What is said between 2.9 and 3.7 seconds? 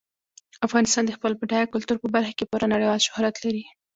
شهرت لري.